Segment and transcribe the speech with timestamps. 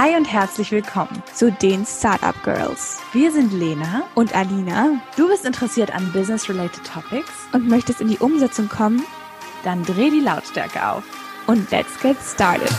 [0.00, 3.00] Hi und herzlich willkommen zu den Startup Girls.
[3.12, 5.00] Wir sind Lena und Alina.
[5.16, 9.02] Du bist interessiert an Business-related Topics und möchtest in die Umsetzung kommen?
[9.64, 11.02] Dann dreh die Lautstärke auf
[11.48, 12.70] und let's get started.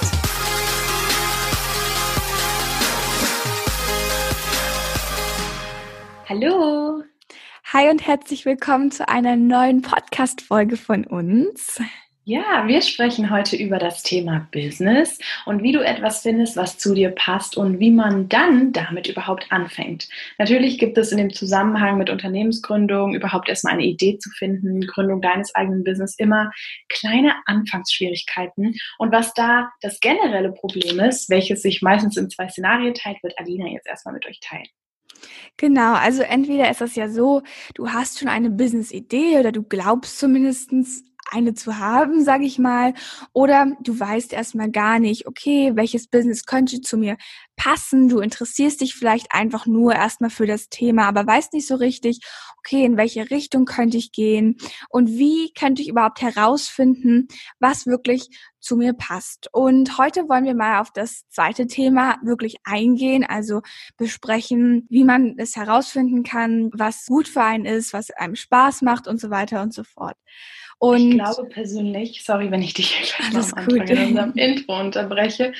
[6.30, 7.04] Hallo.
[7.74, 11.82] Hi und herzlich willkommen zu einer neuen Podcast-Folge von uns.
[12.30, 16.94] Ja, wir sprechen heute über das Thema Business und wie du etwas findest, was zu
[16.94, 20.08] dir passt und wie man dann damit überhaupt anfängt.
[20.38, 25.24] Natürlich gibt es in dem Zusammenhang mit Unternehmensgründung überhaupt erstmal eine Idee zu finden, Gründung
[25.24, 26.52] deines eigenen Business immer
[26.88, 28.76] kleine Anfangsschwierigkeiten.
[29.00, 33.34] Und was da das generelle Problem ist, welches sich meistens in zwei Szenarien teilt, wird
[33.40, 34.68] Alina jetzt erstmal mit euch teilen.
[35.58, 37.42] Genau, also entweder ist das ja so,
[37.74, 42.94] du hast schon eine Business-Idee oder du glaubst zumindestens eine zu haben, sage ich mal,
[43.34, 47.18] oder du weißt erstmal gar nicht, okay, welches Business könnte zu mir
[47.56, 51.76] passen, du interessierst dich vielleicht einfach nur erstmal für das Thema, aber weißt nicht so
[51.76, 52.22] richtig,
[52.58, 54.58] okay, in welche Richtung könnte ich gehen
[54.90, 57.28] und wie könnte ich überhaupt herausfinden,
[57.60, 59.48] was wirklich zu mir passt.
[59.52, 63.62] Und heute wollen wir mal auf das zweite Thema wirklich eingehen, also
[63.98, 69.08] besprechen, wie man es herausfinden kann, was gut für einen ist, was einem Spaß macht
[69.08, 70.18] und so weiter und so fort.
[70.82, 75.52] Und ich glaube persönlich, sorry, wenn ich dich alles am Anfang in unserem Intro unterbreche,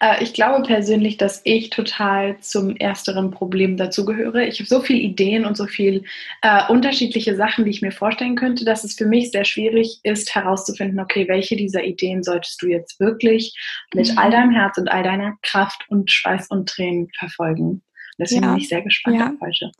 [0.00, 4.46] äh, ich glaube persönlich, dass ich total zum ersteren Problem dazugehöre.
[4.46, 6.02] Ich habe so viele Ideen und so viele
[6.42, 10.32] äh, unterschiedliche Sachen, die ich mir vorstellen könnte, dass es für mich sehr schwierig ist,
[10.32, 13.58] herauszufinden, okay, welche dieser Ideen solltest du jetzt wirklich
[13.92, 14.18] mit mhm.
[14.18, 17.82] all deinem Herz und all deiner Kraft und Schweiß und Tränen verfolgen.
[18.16, 18.50] Deswegen ja.
[18.50, 19.26] bin ich sehr gespannt ja.
[19.26, 19.72] auf heute.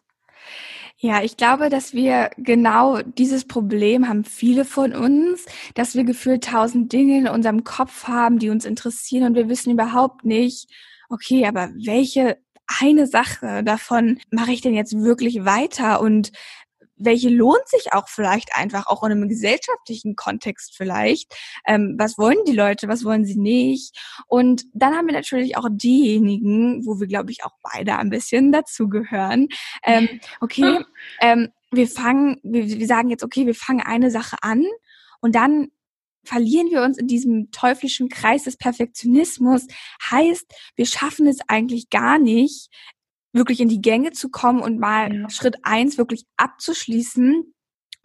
[1.00, 6.42] Ja, ich glaube, dass wir genau dieses Problem haben viele von uns, dass wir gefühlt
[6.42, 10.68] tausend Dinge in unserem Kopf haben, die uns interessieren und wir wissen überhaupt nicht,
[11.08, 12.38] okay, aber welche
[12.80, 16.00] eine Sache davon mache ich denn jetzt wirklich weiter?
[16.00, 16.32] Und
[16.98, 21.34] welche lohnt sich auch vielleicht einfach, auch in einem gesellschaftlichen Kontext vielleicht.
[21.66, 23.96] Ähm, was wollen die Leute, was wollen sie nicht?
[24.26, 28.52] Und dann haben wir natürlich auch diejenigen, wo wir, glaube ich, auch beide ein bisschen
[28.52, 29.48] dazugehören.
[29.84, 30.84] Ähm, okay,
[31.20, 34.64] ähm, wir fangen, wir, wir sagen jetzt, okay, wir fangen eine Sache an
[35.20, 35.68] und dann
[36.24, 39.66] verlieren wir uns in diesem teuflischen Kreis des Perfektionismus.
[40.10, 42.68] Heißt, wir schaffen es eigentlich gar nicht,
[43.32, 45.30] wirklich in die Gänge zu kommen und mal ja.
[45.30, 47.54] Schritt eins wirklich abzuschließen.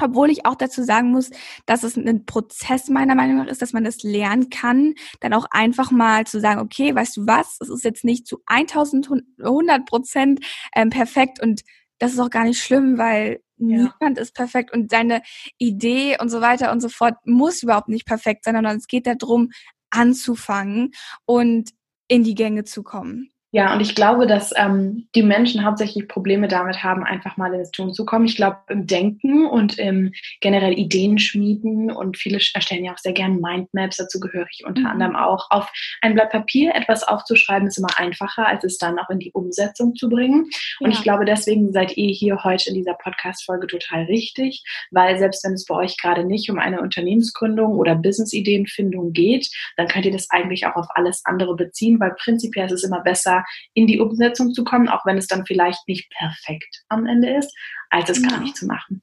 [0.01, 1.29] Obwohl ich auch dazu sagen muss,
[1.67, 5.45] dass es ein Prozess meiner Meinung nach ist, dass man das lernen kann, dann auch
[5.51, 10.39] einfach mal zu sagen, okay, weißt du was, es ist jetzt nicht zu 1100 Prozent
[10.75, 11.61] ähm, perfekt und
[11.99, 13.93] das ist auch gar nicht schlimm, weil ja.
[13.99, 15.21] niemand ist perfekt und deine
[15.57, 19.07] Idee und so weiter und so fort muss überhaupt nicht perfekt sein, sondern es geht
[19.07, 19.51] darum,
[19.91, 20.91] anzufangen
[21.25, 21.69] und
[22.07, 23.32] in die Gänge zu kommen.
[23.55, 27.69] Ja, und ich glaube, dass ähm, die Menschen hauptsächlich Probleme damit haben, einfach mal ins
[27.69, 28.25] Tun zu kommen.
[28.25, 33.13] Ich glaube, im Denken und im generell Ideen schmieden und viele erstellen ja auch sehr
[33.13, 34.87] gerne Mindmaps, dazu gehöre ich unter mhm.
[34.87, 35.51] anderem auch.
[35.51, 35.71] Auf
[36.01, 39.93] ein Blatt Papier etwas aufzuschreiben ist immer einfacher, als es dann auch in die Umsetzung
[39.93, 40.49] zu bringen.
[40.79, 40.97] Und ja.
[40.97, 45.53] ich glaube, deswegen seid ihr hier heute in dieser Podcast-Folge total richtig, weil selbst wenn
[45.53, 49.47] es bei euch gerade nicht um eine Unternehmensgründung oder Business-Ideenfindung geht,
[49.77, 53.01] dann könnt ihr das eigentlich auch auf alles andere beziehen, weil prinzipiell ist es immer
[53.01, 53.42] besser,
[53.73, 57.53] in die Umsetzung zu kommen, auch wenn es dann vielleicht nicht perfekt am Ende ist,
[57.89, 58.29] als es ja.
[58.29, 59.01] gar nicht zu machen.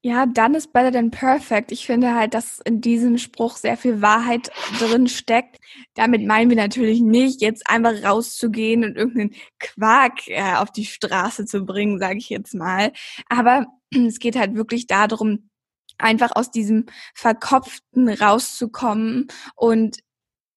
[0.00, 1.72] Ja, dann ist better than perfect.
[1.72, 4.48] Ich finde halt, dass in diesem Spruch sehr viel Wahrheit
[4.78, 5.56] drin steckt.
[5.94, 11.46] Damit meinen wir natürlich nicht, jetzt einfach rauszugehen und irgendeinen Quark äh, auf die Straße
[11.46, 12.92] zu bringen, sage ich jetzt mal.
[13.28, 15.50] Aber es geht halt wirklich darum,
[15.98, 19.26] einfach aus diesem Verkopften rauszukommen
[19.56, 19.98] und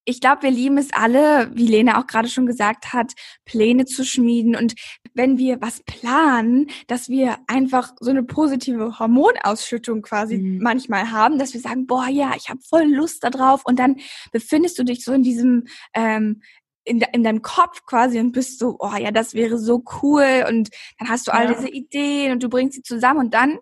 [0.06, 3.14] ich glaube, wir lieben es alle, wie Lena auch gerade schon gesagt hat,
[3.46, 4.56] Pläne zu schmieden.
[4.56, 4.74] Und
[5.14, 10.60] wenn wir was planen, dass wir einfach so eine positive Hormonausschüttung quasi mhm.
[10.62, 13.62] manchmal haben, dass wir sagen, boah, ja, ich habe voll Lust darauf.
[13.64, 13.98] Und dann
[14.32, 16.42] befindest du dich so in diesem, ähm,
[16.84, 20.46] in, de in deinem Kopf quasi und bist so, oh ja, das wäre so cool.
[20.50, 21.54] Und dann hast du all ja.
[21.54, 23.20] diese Ideen und du bringst sie zusammen.
[23.20, 23.60] Und dann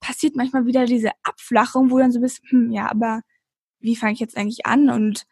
[0.00, 3.20] passiert manchmal wieder diese Abflachung, wo du dann so bist, hm, ja, aber
[3.78, 4.88] wie fange ich jetzt eigentlich an?
[4.88, 5.26] Und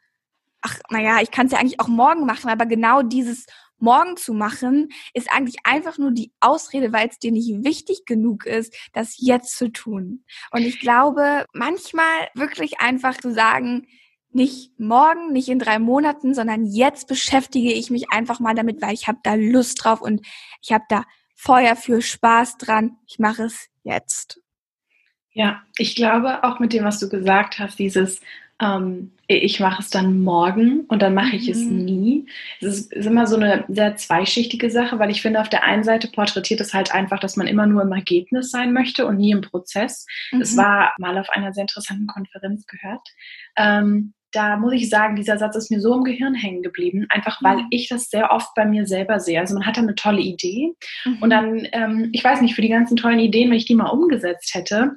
[0.62, 3.46] ach, naja, ich kann es ja eigentlich auch morgen machen, aber genau dieses
[3.80, 8.46] morgen zu machen, ist eigentlich einfach nur die Ausrede, weil es dir nicht wichtig genug
[8.46, 10.24] ist, das jetzt zu tun.
[10.50, 13.86] Und ich glaube, manchmal wirklich einfach zu sagen,
[14.32, 18.94] nicht morgen, nicht in drei Monaten, sondern jetzt beschäftige ich mich einfach mal damit, weil
[18.94, 20.24] ich habe da Lust drauf und
[20.62, 21.04] ich habe da
[21.34, 22.98] Feuer für Spaß dran.
[23.06, 24.40] Ich mache es jetzt.
[25.32, 28.20] Ja, ich glaube auch mit dem, was du gesagt hast, dieses
[28.60, 31.52] ähm, ich mache es dann morgen und dann mache ich mhm.
[31.52, 32.26] es nie.
[32.60, 35.84] Es ist, ist, immer so eine sehr zweischichtige Sache, weil ich finde, auf der einen
[35.84, 39.30] Seite porträtiert es halt einfach, dass man immer nur im Ergebnis sein möchte und nie
[39.30, 40.06] im Prozess.
[40.32, 40.40] Mhm.
[40.40, 43.06] Das war mal auf einer sehr interessanten Konferenz gehört.
[43.56, 47.42] Ähm, da muss ich sagen, dieser Satz ist mir so im Gehirn hängen geblieben, einfach
[47.42, 47.66] weil mhm.
[47.70, 49.40] ich das sehr oft bei mir selber sehe.
[49.40, 50.72] Also man hat dann eine tolle Idee
[51.04, 51.18] mhm.
[51.20, 53.90] und dann, ähm, ich weiß nicht, für die ganzen tollen Ideen, wenn ich die mal
[53.90, 54.92] umgesetzt hätte,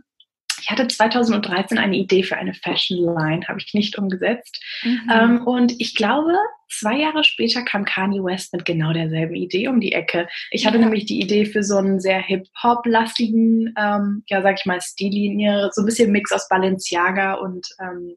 [0.63, 4.63] ich hatte 2013 eine Idee für eine Fashion Line, habe ich nicht umgesetzt.
[4.83, 5.11] Mhm.
[5.13, 6.31] Ähm, und ich glaube,
[6.69, 10.29] zwei Jahre später kam Kanye West mit genau derselben Idee um die Ecke.
[10.51, 10.83] Ich hatte ja.
[10.83, 15.81] nämlich die Idee für so einen sehr Hip-Hop-lastigen, ähm, ja, sag ich mal, Stillinie, so
[15.81, 18.15] ein bisschen Mix aus Balenciaga und ähm,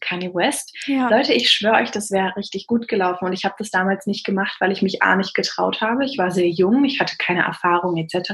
[0.00, 0.76] Kanye West.
[0.86, 1.08] Ja.
[1.08, 4.24] Leute, ich schwöre euch, das wäre richtig gut gelaufen und ich habe das damals nicht
[4.24, 6.04] gemacht, weil ich mich A nicht getraut habe.
[6.04, 8.32] Ich war sehr jung, ich hatte keine Erfahrung etc.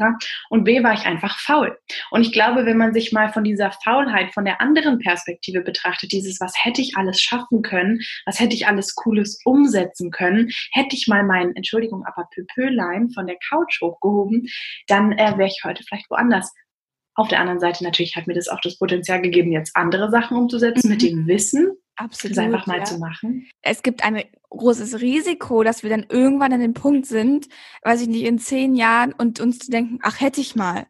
[0.48, 1.78] Und B war ich einfach faul.
[2.10, 6.12] Und ich glaube, wenn man sich mal von dieser Faulheit, von der anderen Perspektive betrachtet,
[6.12, 10.96] dieses, was hätte ich alles schaffen können, was hätte ich alles Cooles umsetzen können, hätte
[10.96, 14.48] ich mal mein, Entschuldigung, aber Pöpölein von der Couch hochgehoben,
[14.86, 16.52] dann äh, wäre ich heute vielleicht woanders.
[17.14, 20.36] Auf der anderen Seite natürlich hat mir das auch das Potenzial gegeben, jetzt andere Sachen
[20.36, 20.92] umzusetzen mhm.
[20.92, 21.72] mit dem Wissen.
[21.96, 22.36] Absolut.
[22.36, 22.84] Das einfach mal ja.
[22.84, 23.48] zu machen.
[23.62, 27.48] Es gibt ein großes Risiko, dass wir dann irgendwann an dem Punkt sind,
[27.82, 30.86] weiß ich nicht, in zehn Jahren und uns zu denken, ach, hätte ich mal.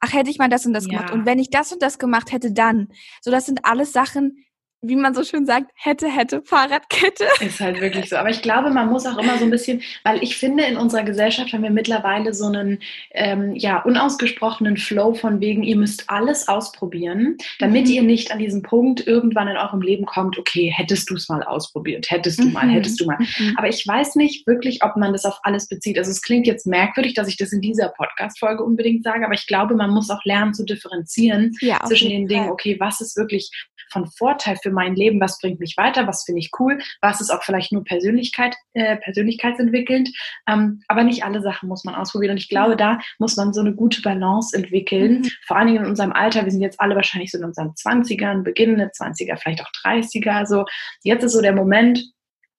[0.00, 0.90] Ach, hätte ich mal das und das ja.
[0.90, 1.12] gemacht.
[1.12, 2.88] Und wenn ich das und das gemacht hätte, dann.
[3.20, 4.44] So, das sind alles Sachen,
[4.84, 7.24] wie man so schön sagt, hätte, hätte, Fahrradkette.
[7.40, 8.16] Ist halt wirklich so.
[8.16, 11.04] Aber ich glaube, man muss auch immer so ein bisschen, weil ich finde, in unserer
[11.04, 12.80] Gesellschaft haben wir mittlerweile so einen
[13.12, 17.92] ähm, ja, unausgesprochenen Flow von wegen, ihr müsst alles ausprobieren, damit mhm.
[17.92, 21.44] ihr nicht an diesen Punkt irgendwann in eurem Leben kommt, okay, hättest du es mal
[21.44, 22.52] ausprobiert, hättest du mhm.
[22.52, 23.18] mal, hättest du mal.
[23.18, 23.54] Mhm.
[23.56, 25.96] Aber ich weiß nicht wirklich, ob man das auf alles bezieht.
[25.96, 29.46] Also es klingt jetzt merkwürdig, dass ich das in dieser Podcast-Folge unbedingt sage, aber ich
[29.46, 33.48] glaube, man muss auch lernen zu differenzieren ja, zwischen den Dingen, okay, was ist wirklich
[33.92, 37.30] von Vorteil für mein Leben, was bringt mich weiter, was finde ich cool, was ist
[37.30, 40.10] auch vielleicht nur Persönlichkeit, äh, persönlichkeitsentwickelnd.
[40.48, 42.32] Ähm, aber nicht alle Sachen muss man ausprobieren.
[42.32, 45.20] Und ich glaube, da muss man so eine gute Balance entwickeln.
[45.20, 45.30] Mhm.
[45.46, 46.44] Vor allen Dingen in unserem Alter.
[46.44, 50.30] Wir sind jetzt alle wahrscheinlich so in unseren 20ern, beginnende 20er, vielleicht auch 30er.
[50.30, 50.64] Also
[51.02, 52.02] jetzt ist so der Moment,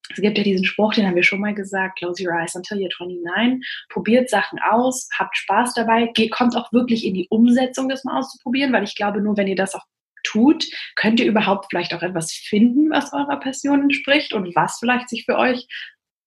[0.09, 2.77] es gibt ja diesen Spruch, den haben wir schon mal gesagt, close your eyes until
[2.77, 3.66] you're 29.
[3.89, 8.74] Probiert Sachen aus, habt Spaß dabei, kommt auch wirklich in die Umsetzung, das mal auszuprobieren,
[8.74, 9.83] weil ich glaube, nur wenn ihr das auch
[10.23, 10.65] tut,
[10.95, 15.25] könnt ihr überhaupt vielleicht auch etwas finden, was eurer Passion entspricht und was vielleicht sich
[15.25, 15.67] für euch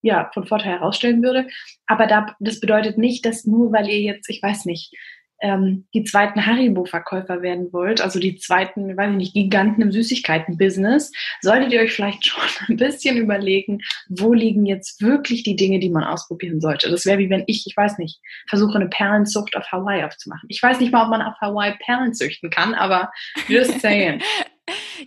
[0.02, 1.48] ja, von Vorteil herausstellen würde.
[1.86, 4.92] Aber da, das bedeutet nicht, dass nur weil ihr jetzt, ich weiß nicht,
[5.40, 11.12] ähm, die zweiten Haribo-Verkäufer werden wollt, also die zweiten, weiß ich nicht, Giganten im Süßigkeiten-Business,
[11.40, 15.90] solltet ihr euch vielleicht schon ein bisschen überlegen, wo liegen jetzt wirklich die Dinge, die
[15.90, 16.90] man ausprobieren sollte.
[16.90, 20.48] Das wäre wie wenn ich, ich weiß nicht, versuche eine Perlenzucht auf Hawaii aufzumachen.
[20.48, 23.10] Ich weiß nicht mal, ob man auf Hawaii Perlen züchten kann, aber
[23.48, 24.22] just saying.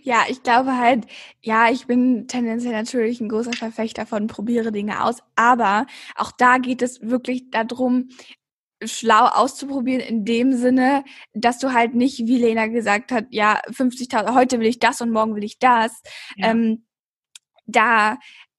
[0.02, 1.04] Ja, ich glaube halt,
[1.42, 5.86] ja, ich bin tendenziell natürlich ein großer Verfechter von probiere Dinge aus, aber
[6.16, 8.08] auch da geht es wirklich darum,
[8.84, 11.04] schlau auszuprobieren in dem Sinne,
[11.34, 15.10] dass du halt nicht, wie Lena gesagt hat, ja, 50.000, heute will ich das und
[15.10, 16.02] morgen will ich das.
[16.36, 16.50] Ja.
[16.50, 16.86] Ähm,
[17.66, 18.18] da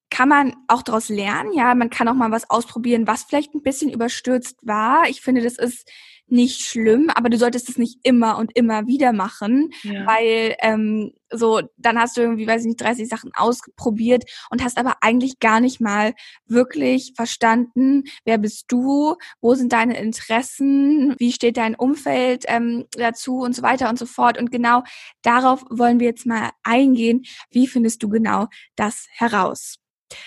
[0.09, 3.63] kann man auch daraus lernen, ja, man kann auch mal was ausprobieren, was vielleicht ein
[3.63, 5.07] bisschen überstürzt war.
[5.09, 5.89] Ich finde, das ist
[6.31, 10.05] nicht schlimm, aber du solltest es nicht immer und immer wieder machen, ja.
[10.05, 14.77] weil ähm, so dann hast du irgendwie, weiß ich nicht, 30 Sachen ausprobiert und hast
[14.77, 16.13] aber eigentlich gar nicht mal
[16.45, 23.39] wirklich verstanden, wer bist du, wo sind deine Interessen, wie steht dein Umfeld ähm, dazu
[23.39, 24.37] und so weiter und so fort.
[24.37, 24.83] Und genau
[25.21, 27.23] darauf wollen wir jetzt mal eingehen.
[27.49, 29.77] Wie findest du genau das heraus?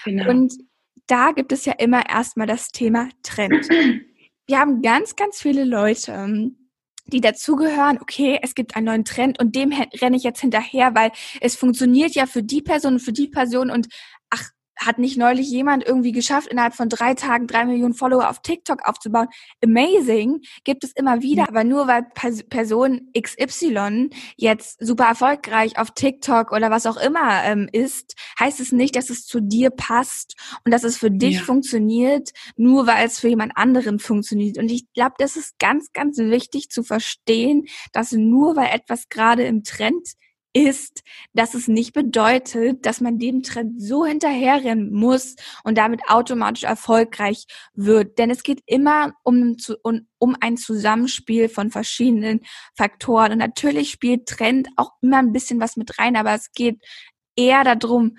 [0.05, 0.31] Genau.
[0.31, 0.55] Und
[1.07, 3.69] da gibt es ja immer erstmal das Thema Trend.
[4.47, 6.71] wir haben ganz, ganz viele Leute, ähm,
[7.07, 11.13] die dazugehören, okay, es gibt einen neuen Trend und dem renne ich jetzt hinterher, weil
[11.41, 13.89] es funktioniert ja für die Person und für die Person und
[14.31, 18.43] ach, hat nicht neulich jemand irgendwie geschafft, innerhalb von drei Tagen drei Millionen Follower auf
[18.43, 19.29] TikTok aufzubauen?
[19.63, 20.41] Amazing.
[20.65, 21.49] Gibt es immer wieder.
[21.49, 22.07] Aber nur weil
[22.49, 28.73] Person XY jetzt super erfolgreich auf TikTok oder was auch immer ähm, ist, heißt es
[28.73, 31.43] nicht, dass es zu dir passt und dass es für dich ja.
[31.43, 34.59] funktioniert, nur weil es für jemand anderen funktioniert.
[34.59, 39.45] Und ich glaube, das ist ganz, ganz wichtig zu verstehen, dass nur weil etwas gerade
[39.45, 40.15] im Trend
[40.55, 41.03] ist,
[41.35, 45.35] dass es nicht bedeutet, dass man dem Trend so hinterherrennen muss
[45.65, 48.19] und damit automatisch erfolgreich wird.
[48.19, 52.41] Denn es geht immer um, um, ein Zusammenspiel von verschiedenen
[52.77, 53.33] Faktoren.
[53.33, 56.79] Und natürlich spielt Trend auch immer ein bisschen was mit rein, aber es geht
[57.35, 58.17] eher darum,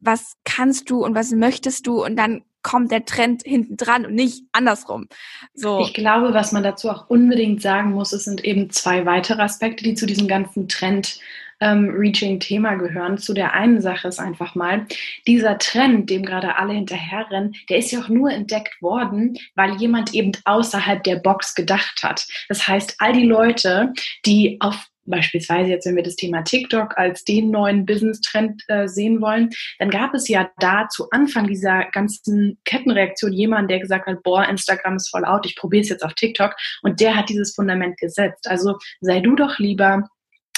[0.00, 4.14] was kannst du und was möchtest du und dann kommt der Trend hinten dran und
[4.14, 5.08] nicht andersrum.
[5.54, 5.80] So.
[5.80, 9.82] Ich glaube, was man dazu auch unbedingt sagen muss, es sind eben zwei weitere Aspekte,
[9.82, 11.18] die zu diesem ganzen Trend
[11.60, 13.18] ähm, Reaching-Thema gehören.
[13.18, 14.86] Zu der einen Sache ist einfach mal,
[15.26, 20.14] dieser Trend, dem gerade alle hinterherrennen, der ist ja auch nur entdeckt worden, weil jemand
[20.14, 22.26] eben außerhalb der Box gedacht hat.
[22.48, 23.92] Das heißt, all die Leute,
[24.24, 29.20] die auf beispielsweise jetzt, wenn wir das Thema TikTok als den neuen Business-Trend äh, sehen
[29.20, 34.22] wollen, dann gab es ja da zu Anfang dieser ganzen Kettenreaktion jemanden, der gesagt hat,
[34.22, 37.54] boah, Instagram ist voll out, ich probiere es jetzt auf TikTok und der hat dieses
[37.54, 38.48] Fundament gesetzt.
[38.48, 40.08] Also sei du doch lieber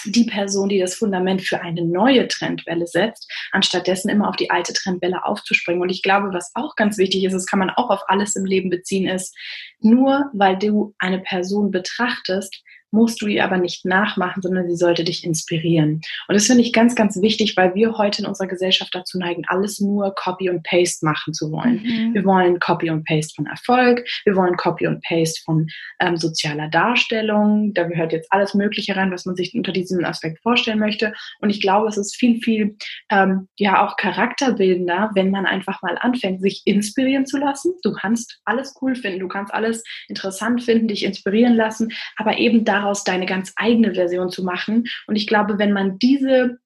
[0.05, 4.73] die Person, die das Fundament für eine neue Trendwelle setzt, anstattdessen immer auf die alte
[4.73, 5.83] Trendwelle aufzuspringen.
[5.83, 8.45] Und ich glaube, was auch ganz wichtig ist, das kann man auch auf alles im
[8.45, 9.37] Leben beziehen, ist,
[9.81, 15.03] nur weil du eine Person betrachtest, musst du ihr aber nicht nachmachen, sondern sie sollte
[15.03, 16.03] dich inspirieren.
[16.29, 19.43] Und das finde ich ganz, ganz wichtig, weil wir heute in unserer Gesellschaft dazu neigen,
[19.49, 21.83] alles nur Copy und Paste machen zu wollen.
[21.83, 22.15] Mhm.
[22.15, 25.67] Wir wollen Copy und Paste von Erfolg, wir wollen Copy und Paste von
[26.01, 27.73] ähm, sozialer Darstellung.
[27.73, 31.15] Da gehört jetzt alles Mögliche rein, was man sich unter diesem Aspekt vorstellen möchte.
[31.41, 32.77] Und ich glaube, es ist viel, viel
[33.11, 37.73] ähm, ja auch charakterbildender, wenn man einfach mal anfängt, sich inspirieren zu lassen.
[37.83, 42.65] Du kannst alles cool finden, du kannst alles interessant finden, dich inspirieren lassen, aber eben
[42.65, 44.85] da daraus deine ganz eigene Version zu machen.
[45.07, 46.59] Und ich glaube, wenn man diese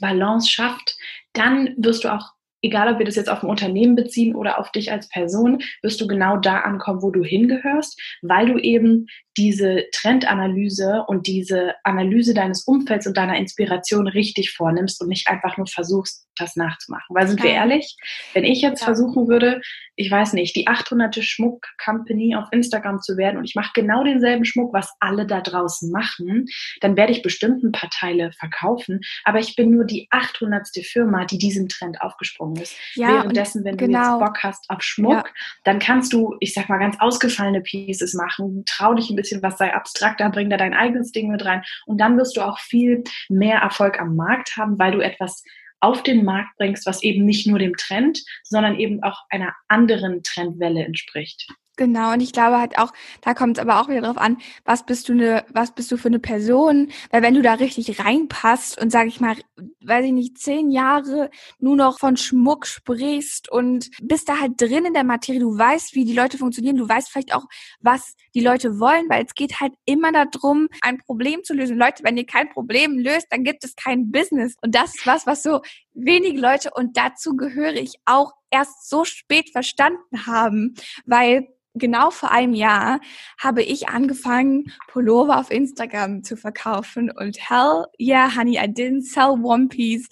[0.00, 0.96] Balance schafft,
[1.32, 4.72] dann wirst du auch egal ob wir das jetzt auf ein Unternehmen beziehen oder auf
[4.72, 9.06] dich als Person, wirst du genau da ankommen, wo du hingehörst, weil du eben
[9.36, 15.56] diese Trendanalyse und diese Analyse deines Umfelds und deiner Inspiration richtig vornimmst und nicht einfach
[15.56, 17.14] nur versuchst, das nachzumachen.
[17.14, 17.46] Weil sind ja.
[17.46, 17.96] wir ehrlich,
[18.32, 18.86] wenn ich jetzt ja.
[18.86, 19.60] versuchen würde,
[19.96, 21.22] ich weiß nicht, die 800.
[21.22, 25.90] Schmuck-Company auf Instagram zu werden und ich mache genau denselben Schmuck, was alle da draußen
[25.90, 26.46] machen,
[26.80, 30.68] dann werde ich bestimmt ein paar Teile verkaufen, aber ich bin nur die 800.
[30.82, 32.76] Firma, die diesem Trend aufgesprungen ist.
[32.94, 33.86] Ja, Währenddessen, wenn genau.
[33.86, 34.18] du jetzt genau.
[34.18, 38.94] Bock hast auf Schmuck, dann kannst du, ich sag mal, ganz ausgefallene Pieces machen, trau
[38.94, 41.98] dich ein bisschen bisschen was sei abstrakter, bring da dein eigenes Ding mit rein und
[41.98, 45.42] dann wirst du auch viel mehr Erfolg am Markt haben, weil du etwas
[45.80, 50.22] auf den Markt bringst, was eben nicht nur dem Trend, sondern eben auch einer anderen
[50.22, 51.46] Trendwelle entspricht.
[51.76, 54.86] Genau, und ich glaube halt auch, da kommt es aber auch wieder drauf an, was
[54.86, 56.92] bist du eine, was bist du für eine Person?
[57.10, 59.34] Weil wenn du da richtig reinpasst und sag ich mal,
[59.82, 64.84] weiß ich nicht, zehn Jahre nur noch von Schmuck sprichst und bist da halt drin
[64.84, 67.46] in der Materie, du weißt, wie die Leute funktionieren, du weißt vielleicht auch,
[67.80, 71.76] was die Leute wollen, weil es geht halt immer darum, ein Problem zu lösen.
[71.76, 74.54] Leute, wenn ihr kein Problem löst, dann gibt es kein Business.
[74.62, 75.60] Und das ist was, was so
[75.94, 80.74] wenige Leute und dazu gehöre ich auch erst so spät verstanden haben,
[81.06, 83.00] weil genau vor einem Jahr
[83.38, 89.38] habe ich angefangen, Pullover auf Instagram zu verkaufen und hell yeah, honey, I didn't sell
[89.42, 90.08] one piece,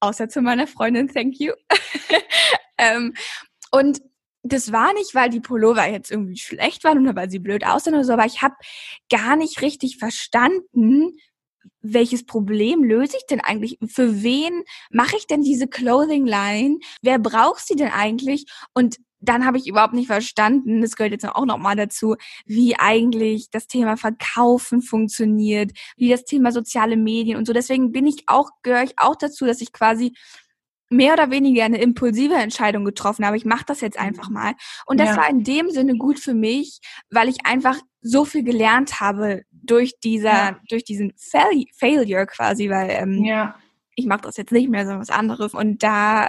[0.00, 1.52] außer zu meiner Freundin, thank you.
[2.78, 3.14] ähm,
[3.70, 4.00] und
[4.42, 7.94] das war nicht, weil die Pullover jetzt irgendwie schlecht waren oder weil sie blöd aussehen
[7.94, 8.54] oder so, aber ich habe
[9.10, 11.18] gar nicht richtig verstanden,
[11.80, 13.78] welches Problem löse ich denn eigentlich?
[13.86, 16.78] Für wen mache ich denn diese Clothing Line?
[17.02, 18.46] Wer braucht sie denn eigentlich?
[18.74, 22.16] Und dann habe ich überhaupt nicht verstanden, das gehört jetzt auch nochmal dazu,
[22.46, 27.52] wie eigentlich das Thema Verkaufen funktioniert, wie das Thema soziale Medien und so.
[27.52, 30.12] Deswegen bin ich auch, gehöre ich auch dazu, dass ich quasi
[30.90, 33.36] mehr oder weniger eine impulsive Entscheidung getroffen habe.
[33.36, 34.54] Ich mache das jetzt einfach mal.
[34.86, 35.16] Und das ja.
[35.16, 36.80] war in dem Sinne gut für mich,
[37.10, 40.60] weil ich einfach so viel gelernt habe durch dieser, ja.
[40.68, 43.56] durch diesen Fail Failure quasi, weil ähm, ja.
[43.94, 45.54] ich mache das jetzt nicht mehr, sondern was anderes.
[45.54, 46.28] Und da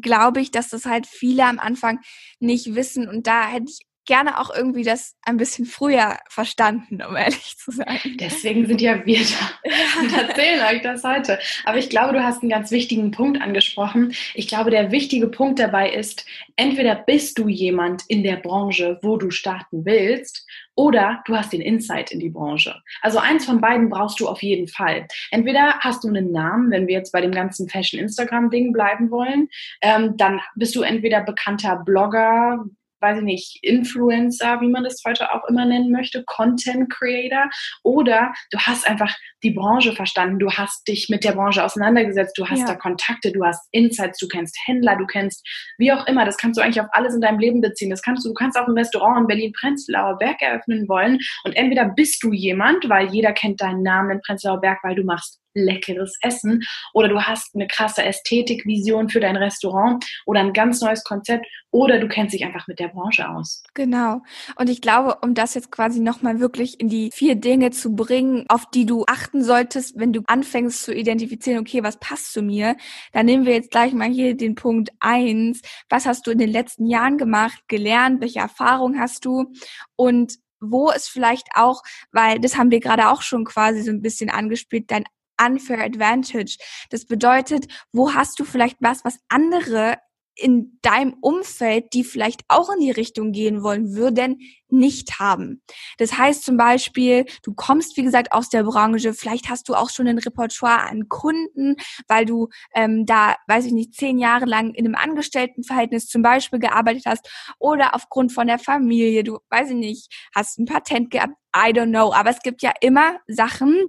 [0.00, 2.00] glaube ich, dass das halt viele am Anfang
[2.40, 3.08] nicht wissen.
[3.08, 7.70] Und da hätte ich gerne auch irgendwie das ein bisschen früher verstanden, um ehrlich zu
[7.70, 8.00] sein.
[8.20, 11.38] Deswegen sind ja wir da und erzählen euch das heute.
[11.64, 14.14] Aber ich glaube, du hast einen ganz wichtigen Punkt angesprochen.
[14.34, 19.16] Ich glaube, der wichtige Punkt dabei ist, entweder bist du jemand in der Branche, wo
[19.16, 20.46] du starten willst,
[20.76, 22.74] oder du hast den Insight in die Branche.
[23.00, 25.06] Also eins von beiden brauchst du auf jeden Fall.
[25.30, 29.48] Entweder hast du einen Namen, wenn wir jetzt bei dem ganzen Fashion-Instagram-Ding bleiben wollen,
[29.82, 32.64] ähm, dann bist du entweder bekannter Blogger,
[33.04, 37.50] weiß ich nicht, Influencer, wie man das heute auch immer nennen möchte, Content Creator.
[37.82, 42.46] Oder du hast einfach die Branche verstanden, du hast dich mit der Branche auseinandergesetzt, du
[42.46, 42.66] hast ja.
[42.66, 45.46] da Kontakte, du hast Insights, du kennst Händler, du kennst
[45.76, 47.90] wie auch immer, das kannst du eigentlich auf alles in deinem Leben beziehen.
[47.90, 51.18] Das kannst du, du kannst auch ein Restaurant in Berlin-Prenzlauer Berg eröffnen wollen.
[51.44, 55.04] Und entweder bist du jemand, weil jeder kennt deinen Namen in Prenzlauer Berg, weil du
[55.04, 60.80] machst leckeres Essen oder du hast eine krasse Ästhetikvision für dein Restaurant oder ein ganz
[60.80, 63.64] neues Konzept oder du kennst dich einfach mit der Branche aus.
[63.74, 64.22] Genau.
[64.56, 68.44] Und ich glaube, um das jetzt quasi nochmal wirklich in die vier Dinge zu bringen,
[68.48, 72.76] auf die du achten solltest, wenn du anfängst zu identifizieren, okay, was passt zu mir,
[73.12, 75.62] dann nehmen wir jetzt gleich mal hier den Punkt eins.
[75.88, 78.20] Was hast du in den letzten Jahren gemacht, gelernt?
[78.20, 79.52] Welche Erfahrung hast du?
[79.96, 81.82] Und wo ist vielleicht auch,
[82.12, 85.04] weil das haben wir gerade auch schon quasi so ein bisschen angespielt, dein
[85.40, 86.56] unfair advantage.
[86.90, 89.98] Das bedeutet, wo hast du vielleicht was, was andere
[90.36, 95.62] in deinem Umfeld, die vielleicht auch in die Richtung gehen wollen würden, nicht haben.
[95.98, 99.90] Das heißt zum Beispiel, du kommst, wie gesagt, aus der Branche, vielleicht hast du auch
[99.90, 101.76] schon ein Repertoire an Kunden,
[102.08, 106.58] weil du ähm, da, weiß ich nicht, zehn Jahre lang in einem Angestelltenverhältnis zum Beispiel
[106.58, 107.28] gearbeitet hast
[107.60, 111.90] oder aufgrund von der Familie, du, weiß ich nicht, hast ein Patent gehabt, I don't
[111.90, 113.86] know, aber es gibt ja immer Sachen,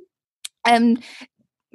[0.67, 0.99] ähm,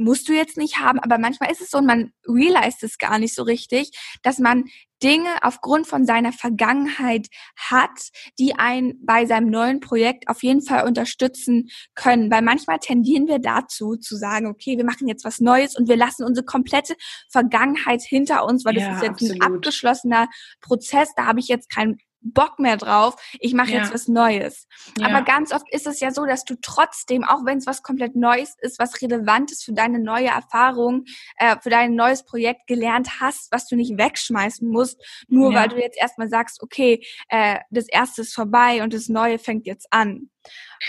[0.01, 3.19] musst du jetzt nicht haben, aber manchmal ist es so und man realized es gar
[3.19, 3.91] nicht so richtig,
[4.23, 4.65] dass man
[5.03, 10.87] Dinge aufgrund von seiner Vergangenheit hat, die einen bei seinem neuen Projekt auf jeden Fall
[10.87, 12.31] unterstützen können.
[12.31, 15.97] Weil manchmal tendieren wir dazu zu sagen, okay, wir machen jetzt was Neues und wir
[15.97, 16.97] lassen unsere komplette
[17.31, 19.43] Vergangenheit hinter uns, weil ja, das ist jetzt absolut.
[19.43, 20.29] ein abgeschlossener
[20.61, 23.79] Prozess, da habe ich jetzt keinen Bock mehr drauf, ich mache ja.
[23.79, 24.67] jetzt was Neues.
[24.99, 25.09] Ja.
[25.09, 28.17] Aber ganz oft ist es ja so, dass du trotzdem, auch wenn es was komplett
[28.17, 31.05] Neues ist, was Relevantes für deine neue Erfahrung,
[31.37, 35.61] äh, für dein neues Projekt gelernt hast, was du nicht wegschmeißen musst, nur ja.
[35.61, 39.67] weil du jetzt erstmal sagst, okay, äh, das erste ist vorbei und das Neue fängt
[39.67, 40.31] jetzt an.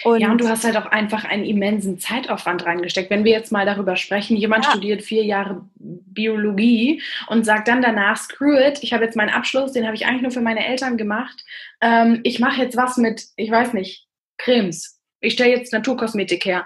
[0.04, 3.10] Und ja, und du hast halt auch einfach einen immensen Zeitaufwand reingesteckt.
[3.10, 4.72] Wenn wir jetzt mal darüber sprechen, jemand ja.
[4.72, 9.74] studiert vier Jahre Biologie und sagt dann danach, screw it, ich habe jetzt meinen Abschluss,
[9.74, 11.44] den habe ich eigentlich nur für meine Eltern gemacht.
[11.82, 15.00] Ähm, ich mache jetzt was mit, ich weiß nicht, Cremes.
[15.20, 16.66] Ich stelle jetzt Naturkosmetik her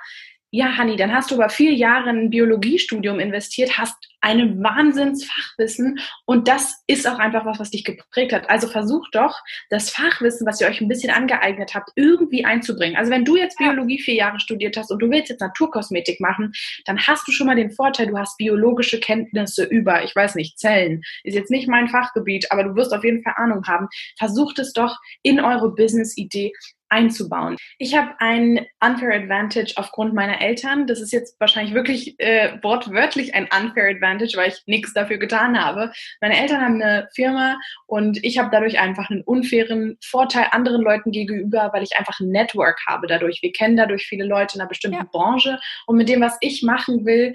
[0.55, 6.47] ja, Hanni, dann hast du über vier Jahre ein Biologiestudium investiert, hast ein Wahnsinnsfachwissen und
[6.47, 8.49] das ist auch einfach was, was dich geprägt hat.
[8.49, 9.39] Also versuch doch,
[9.69, 12.97] das Fachwissen, was ihr euch ein bisschen angeeignet habt, irgendwie einzubringen.
[12.97, 16.53] Also wenn du jetzt Biologie vier Jahre studiert hast und du willst jetzt Naturkosmetik machen,
[16.85, 20.57] dann hast du schon mal den Vorteil, du hast biologische Kenntnisse über, ich weiß nicht,
[20.57, 21.03] Zellen.
[21.23, 23.87] Ist jetzt nicht mein Fachgebiet, aber du wirst auf jeden Fall Ahnung haben.
[24.17, 26.51] Versucht es doch in eure Business-Idee
[26.95, 27.57] einzubauen.
[27.77, 30.87] Ich habe ein Unfair Advantage aufgrund meiner Eltern.
[30.87, 35.61] Das ist jetzt wahrscheinlich wirklich äh, wortwörtlich ein Unfair Advantage, weil ich nichts dafür getan
[35.61, 35.91] habe.
[36.21, 41.11] Meine Eltern haben eine Firma und ich habe dadurch einfach einen unfairen Vorteil anderen Leuten
[41.11, 43.41] gegenüber, weil ich einfach ein Network habe dadurch.
[43.41, 45.09] Wir kennen dadurch viele Leute in einer bestimmten ja.
[45.11, 47.33] Branche und mit dem, was ich machen will,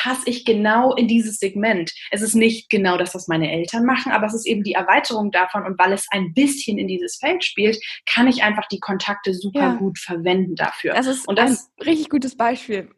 [0.00, 1.92] passe ich genau in dieses Segment.
[2.10, 5.30] Es ist nicht genau das, was meine Eltern machen, aber es ist eben die Erweiterung
[5.30, 9.34] davon und weil es ein bisschen in dieses Feld spielt, kann ich einfach die Kontakte
[9.34, 9.74] super ja.
[9.74, 10.94] gut verwenden dafür.
[10.94, 12.88] Das ist und das, ein richtig gutes Beispiel.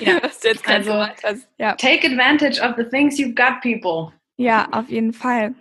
[0.00, 0.18] Ja.
[0.22, 1.48] was du jetzt also, hast.
[1.58, 1.74] Ja.
[1.74, 4.12] Take advantage of the things you've got, people.
[4.36, 5.54] Ja, auf jeden Fall.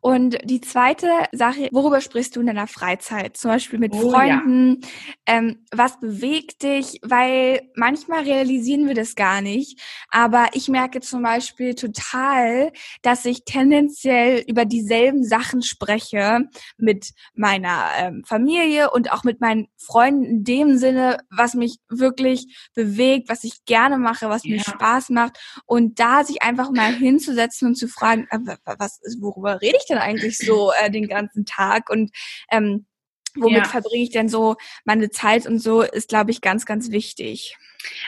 [0.00, 3.36] Und die zweite Sache, worüber sprichst du in deiner Freizeit?
[3.36, 4.80] Zum Beispiel mit oh, Freunden.
[4.82, 5.36] Ja.
[5.36, 6.98] Ähm, was bewegt dich?
[7.02, 9.80] Weil manchmal realisieren wir das gar nicht.
[10.10, 17.90] Aber ich merke zum Beispiel total, dass ich tendenziell über dieselben Sachen spreche mit meiner
[17.96, 23.44] ähm, Familie und auch mit meinen Freunden in dem Sinne, was mich wirklich bewegt, was
[23.44, 24.56] ich gerne mache, was ja.
[24.56, 25.38] mir Spaß macht.
[25.64, 29.86] Und da sich einfach mal hinzusetzen und zu fragen, fragen, äh, was, worüber rede ich
[29.86, 32.10] denn eigentlich so äh, den ganzen Tag und
[32.50, 32.86] ähm,
[33.34, 33.64] womit ja.
[33.64, 37.56] verbringe ich denn so meine Zeit und so, ist, glaube ich, ganz, ganz wichtig.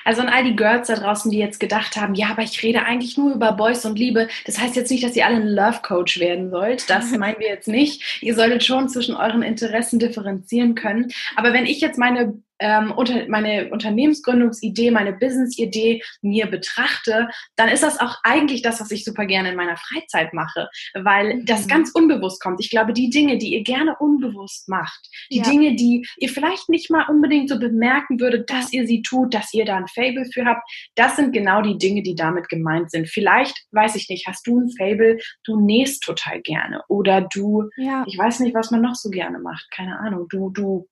[0.04, 2.82] Also an all die Girls da draußen, die jetzt gedacht haben, ja, aber ich rede
[2.82, 4.28] eigentlich nur über Boys und Liebe.
[4.46, 6.88] Das heißt jetzt nicht, dass ihr alle ein Love Coach werden sollt.
[6.90, 8.22] Das meinen wir jetzt nicht.
[8.22, 11.12] Ihr solltet schon zwischen euren Interessen differenzieren können.
[11.36, 17.82] Aber wenn ich jetzt meine ähm, unter, meine Unternehmensgründungsidee, meine Businessidee mir betrachte, dann ist
[17.82, 21.44] das auch eigentlich das, was ich super gerne in meiner Freizeit mache, weil mhm.
[21.44, 22.60] das ganz unbewusst kommt.
[22.60, 25.44] Ich glaube, die Dinge, die ihr gerne unbewusst macht, die ja.
[25.44, 29.54] Dinge, die ihr vielleicht nicht mal unbedingt so bemerken würdet, dass ihr sie tut, dass
[29.54, 33.08] ihr da ein Fable für habt, das sind genau die Dinge, die damit gemeint sind.
[33.08, 38.04] Vielleicht, weiß ich nicht, hast du ein Fable, du nähst total gerne oder du, ja.
[38.06, 40.86] ich weiß nicht, was man noch so gerne macht, keine Ahnung, du, du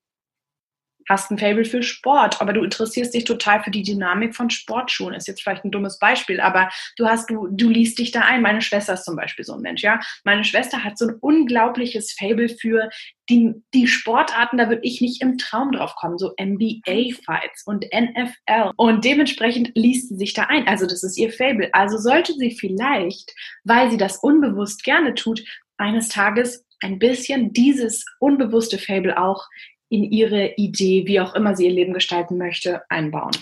[1.08, 5.14] hast ein Fable für Sport, aber du interessierst dich total für die Dynamik von Sportschuhen.
[5.14, 8.42] Ist jetzt vielleicht ein dummes Beispiel, aber du hast, du, du liest dich da ein.
[8.42, 10.00] Meine Schwester ist zum Beispiel so ein Mensch, ja.
[10.24, 12.88] Meine Schwester hat so ein unglaubliches Fable für
[13.28, 18.70] die, die Sportarten, da würde ich nicht im Traum drauf kommen, so NBA-Fights und NFL.
[18.76, 20.68] Und dementsprechend liest sie sich da ein.
[20.68, 21.70] Also das ist ihr Fable.
[21.72, 23.32] Also sollte sie vielleicht,
[23.64, 25.42] weil sie das unbewusst gerne tut,
[25.76, 29.46] eines Tages ein bisschen dieses unbewusste Fable auch
[29.88, 33.36] in ihre Idee, wie auch immer sie ihr Leben gestalten möchte, einbauen.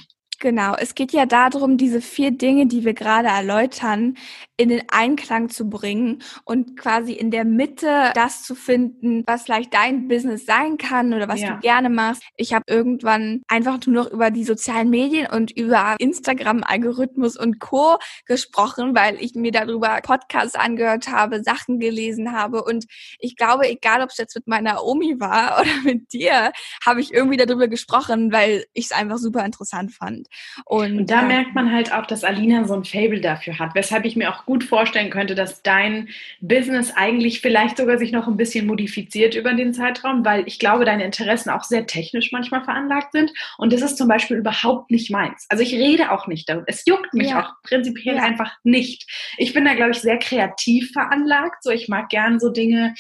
[0.44, 4.14] Genau, es geht ja darum, diese vier Dinge, die wir gerade erläutern,
[4.58, 9.72] in den Einklang zu bringen und quasi in der Mitte das zu finden, was vielleicht
[9.72, 11.54] dein Business sein kann oder was ja.
[11.54, 12.22] du gerne machst.
[12.36, 17.96] Ich habe irgendwann einfach nur noch über die sozialen Medien und über Instagram-Algorithmus und Co.
[18.26, 22.84] gesprochen, weil ich mir darüber Podcasts angehört habe, Sachen gelesen habe und
[23.18, 26.52] ich glaube, egal ob es jetzt mit meiner Omi war oder mit dir,
[26.84, 30.28] habe ich irgendwie darüber gesprochen, weil ich es einfach super interessant fand.
[30.64, 33.74] Und, und da äh, merkt man halt auch, dass Alina so ein Fable dafür hat,
[33.74, 36.08] weshalb ich mir auch gut vorstellen könnte, dass dein
[36.40, 40.84] Business eigentlich vielleicht sogar sich noch ein bisschen modifiziert über den Zeitraum, weil ich glaube,
[40.84, 43.32] deine Interessen auch sehr technisch manchmal veranlagt sind.
[43.58, 45.46] Und das ist zum Beispiel überhaupt nicht meins.
[45.48, 46.64] Also ich rede auch nicht darüber.
[46.66, 47.42] Es juckt mich ja.
[47.42, 48.22] auch prinzipiell ja.
[48.22, 49.10] einfach nicht.
[49.38, 51.62] Ich bin da, glaube ich, sehr kreativ veranlagt.
[51.62, 52.94] So, ich mag gern so Dinge,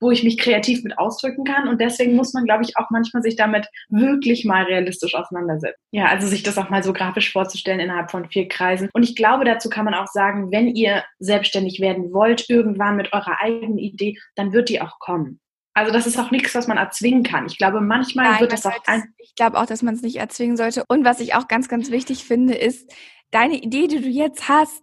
[0.00, 1.68] wo ich mich kreativ mit ausdrücken kann.
[1.68, 5.80] Und deswegen muss man, glaube ich, auch manchmal sich damit wirklich mal realistisch auseinandersetzen.
[5.90, 8.88] Ja, also sich das auch mal so grafisch vorzustellen innerhalb von vier Kreisen.
[8.92, 13.12] Und ich glaube, dazu kann man auch sagen, wenn ihr selbstständig werden wollt, irgendwann mit
[13.12, 15.40] eurer eigenen Idee, dann wird die auch kommen.
[15.74, 17.46] Also das ist auch nichts, was man erzwingen kann.
[17.46, 19.14] Ich glaube, manchmal Nein, wird das auch ein.
[19.18, 20.84] Ich glaube auch, dass man es nicht erzwingen sollte.
[20.88, 22.92] Und was ich auch ganz, ganz wichtig finde, ist,
[23.30, 24.82] deine Idee, die du jetzt hast,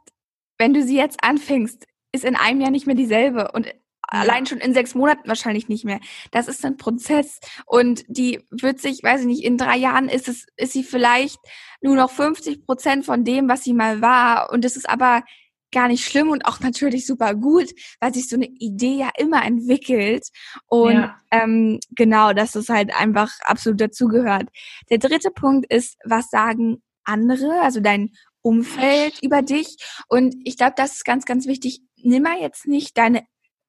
[0.58, 3.52] wenn du sie jetzt anfängst, ist in einem Jahr nicht mehr dieselbe.
[3.52, 3.68] Und
[4.08, 6.00] allein schon in sechs Monaten wahrscheinlich nicht mehr.
[6.32, 10.28] Das ist ein Prozess und die wird sich, weiß ich nicht, in drei Jahren ist
[10.28, 11.38] es, ist sie vielleicht
[11.82, 15.24] nur noch 50 Prozent von dem, was sie mal war und es ist aber
[15.72, 19.44] gar nicht schlimm und auch natürlich super gut, weil sich so eine Idee ja immer
[19.44, 20.28] entwickelt
[20.68, 21.20] und ja.
[21.32, 24.48] ähm, genau, dass es halt einfach absolut dazugehört.
[24.90, 29.76] Der dritte Punkt ist, was sagen andere, also dein Umfeld über dich
[30.08, 31.82] und ich glaube, das ist ganz, ganz wichtig.
[31.98, 33.26] Nimm mal jetzt nicht deine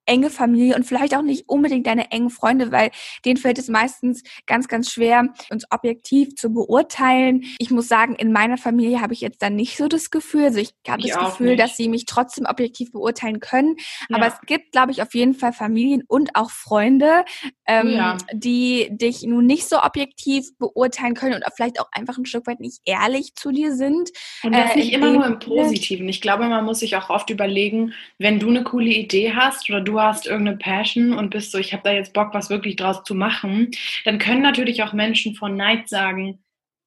[0.08, 2.90] enge Familie und vielleicht auch nicht unbedingt deine engen Freunde, weil
[3.24, 7.44] denen fällt es meistens ganz, ganz schwer, uns objektiv zu beurteilen.
[7.58, 10.46] Ich muss sagen, in meiner Familie habe ich jetzt dann nicht so das Gefühl.
[10.46, 11.60] Also ich habe das Gefühl, nicht.
[11.60, 13.76] dass sie mich trotzdem objektiv beurteilen können.
[14.08, 14.16] Ja.
[14.16, 17.24] Aber es gibt, glaube ich, auf jeden Fall Familien und auch Freunde,
[17.66, 18.16] ähm, ja.
[18.32, 22.60] die dich nun nicht so objektiv beurteilen können und vielleicht auch einfach ein Stück weit
[22.60, 24.10] nicht ehrlich zu dir sind.
[24.42, 26.08] Und das äh, nicht immer nur im Positiven.
[26.08, 29.80] Ich glaube, man muss sich auch oft überlegen, wenn du eine coole Idee hast oder
[29.80, 33.02] du hast irgendeine Passion und bist so, ich habe da jetzt Bock, was wirklich draus
[33.04, 33.70] zu machen,
[34.04, 36.42] dann können natürlich auch Menschen von Neid sagen,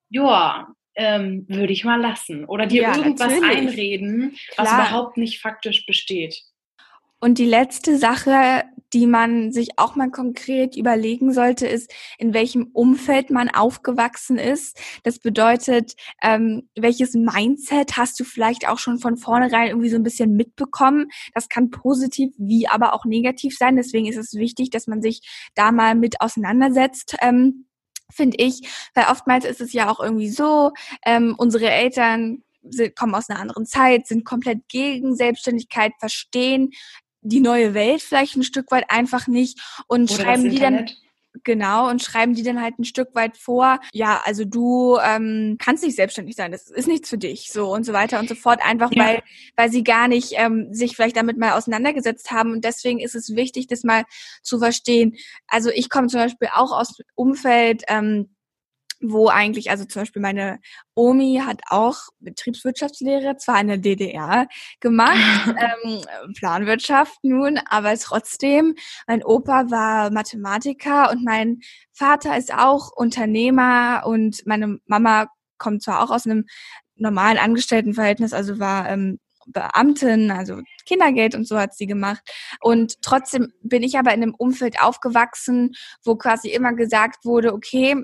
[0.09, 2.45] ja, ähm, würde ich mal lassen.
[2.45, 3.57] Oder dir ja, irgendwas natürlich.
[3.57, 4.67] einreden, Klar.
[4.67, 6.41] was überhaupt nicht faktisch besteht.
[7.19, 8.63] Und die letzte Sache,
[8.93, 14.77] die man sich auch mal konkret überlegen sollte, ist, in welchem Umfeld man aufgewachsen ist.
[15.03, 20.03] Das bedeutet, ähm, welches Mindset hast du vielleicht auch schon von vornherein irgendwie so ein
[20.03, 21.07] bisschen mitbekommen.
[21.33, 23.75] Das kann positiv wie aber auch negativ sein.
[23.75, 25.21] Deswegen ist es wichtig, dass man sich
[25.55, 27.15] da mal mit auseinandersetzt.
[27.21, 27.65] Ähm,
[28.13, 30.71] finde ich, weil oftmals ist es ja auch irgendwie so,
[31.05, 32.43] ähm, unsere Eltern
[32.95, 36.71] kommen aus einer anderen Zeit, sind komplett gegen Selbstständigkeit, verstehen
[37.21, 40.89] die neue Welt vielleicht ein Stück weit einfach nicht und Oder schreiben die dann
[41.43, 45.83] genau und schreiben die dann halt ein Stück weit vor, ja, also du ähm, kannst
[45.83, 48.59] nicht selbstständig sein, das ist nichts für dich, so und so weiter und so fort,
[48.63, 49.05] einfach ja.
[49.05, 49.23] weil
[49.55, 53.35] weil sie gar nicht ähm, sich vielleicht damit mal auseinandergesetzt haben und deswegen ist es
[53.35, 54.03] wichtig, das mal
[54.41, 55.15] zu verstehen.
[55.47, 58.35] Also ich komme zum Beispiel auch aus Umfeld ähm,
[59.01, 60.59] wo eigentlich, also zum Beispiel meine
[60.95, 64.47] Omi hat auch Betriebswirtschaftslehre, zwar in der DDR
[64.79, 65.15] gemacht,
[65.85, 66.01] ähm,
[66.37, 68.75] Planwirtschaft nun, aber trotzdem,
[69.07, 71.59] mein Opa war Mathematiker und mein
[71.93, 76.45] Vater ist auch Unternehmer und meine Mama kommt zwar auch aus einem
[76.95, 82.21] normalen Angestelltenverhältnis, also war ähm, Beamtin, also Kindergeld und so hat sie gemacht.
[82.59, 85.73] Und trotzdem bin ich aber in einem Umfeld aufgewachsen,
[86.03, 87.95] wo quasi immer gesagt wurde, okay,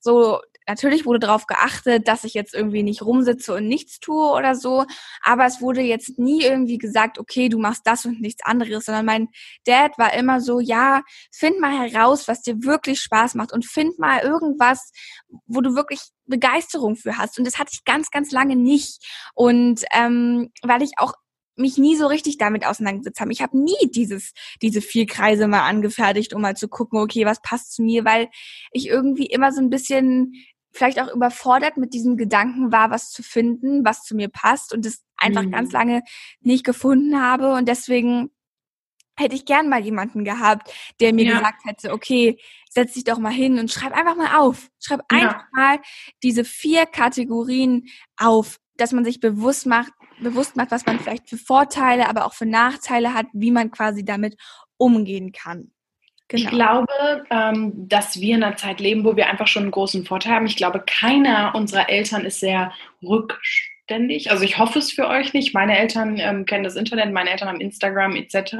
[0.00, 4.54] so natürlich wurde darauf geachtet, dass ich jetzt irgendwie nicht rumsitze und nichts tue oder
[4.54, 4.84] so,
[5.22, 9.06] aber es wurde jetzt nie irgendwie gesagt, okay, du machst das und nichts anderes, sondern
[9.06, 9.28] mein
[9.64, 13.98] Dad war immer so, ja, find mal heraus, was dir wirklich Spaß macht und find
[13.98, 14.90] mal irgendwas,
[15.46, 17.38] wo du wirklich Begeisterung für hast.
[17.38, 19.04] Und das hatte ich ganz, ganz lange nicht.
[19.34, 21.14] Und ähm, weil ich auch
[21.56, 23.32] mich nie so richtig damit auseinandergesetzt habe.
[23.32, 27.40] Ich habe nie dieses, diese vier Kreise mal angefertigt, um mal zu gucken, okay, was
[27.40, 28.28] passt zu mir, weil
[28.72, 30.34] ich irgendwie immer so ein bisschen
[30.72, 34.84] vielleicht auch überfordert mit diesem Gedanken war, was zu finden, was zu mir passt und
[34.84, 35.52] es einfach mhm.
[35.52, 36.02] ganz lange
[36.40, 38.30] nicht gefunden habe und deswegen
[39.18, 41.38] hätte ich gern mal jemanden gehabt, der mir ja.
[41.38, 42.38] gesagt hätte, okay,
[42.70, 44.68] setz dich doch mal hin und schreib einfach mal auf.
[44.80, 45.18] Schreib ja.
[45.18, 45.78] einfach mal
[46.22, 51.38] diese vier Kategorien auf, dass man sich bewusst macht, bewusst macht, was man vielleicht für
[51.38, 54.36] Vorteile, aber auch für Nachteile hat, wie man quasi damit
[54.76, 55.72] umgehen kann.
[56.28, 56.42] Genau.
[56.42, 60.04] Ich glaube, ähm, dass wir in einer Zeit leben, wo wir einfach schon einen großen
[60.04, 60.46] Vorteil haben.
[60.46, 63.75] Ich glaube, keiner unserer Eltern ist sehr rückständig.
[64.30, 65.54] Also ich hoffe es für euch nicht.
[65.54, 68.56] Meine Eltern ähm, kennen das Internet, meine Eltern haben Instagram etc.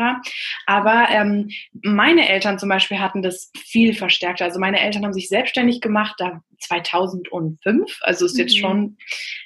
[0.66, 1.50] Aber ähm,
[1.82, 4.44] meine Eltern zum Beispiel hatten das viel verstärkter.
[4.44, 6.14] Also meine Eltern haben sich selbstständig gemacht.
[6.18, 7.98] Da 2005.
[8.02, 8.60] Also ist jetzt mhm.
[8.60, 8.96] schon